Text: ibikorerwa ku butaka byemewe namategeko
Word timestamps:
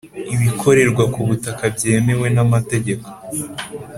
ibikorerwa 0.35 1.03
ku 1.13 1.19
butaka 1.27 1.63
byemewe 1.75 2.27
namategeko 2.35 3.07